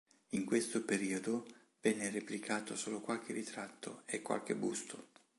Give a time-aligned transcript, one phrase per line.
[0.29, 1.45] In questo periodo
[1.79, 5.09] venne replicato solo qualche ritratto e qualche busto.